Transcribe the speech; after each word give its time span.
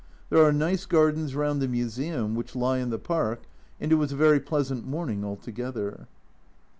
There 0.31 0.43
are 0.43 0.51
nice 0.51 0.87
gardens 0.87 1.35
round 1.35 1.61
the 1.61 1.67
Museum, 1.67 2.33
which 2.33 2.55
lie 2.55 2.79
in 2.79 2.89
the 2.89 2.97
Park, 2.97 3.43
and 3.79 3.91
it 3.91 3.95
was 4.01 4.11
a 4.11 4.15
very 4.17 4.39
pleasant 4.39 4.83
morning 4.83 5.23
altogether. 5.23 6.07